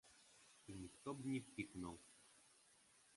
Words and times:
І 0.67 0.77
ніхто 0.77 1.13
б 1.19 1.27
не 1.33 1.41
пікнуў. 1.57 1.95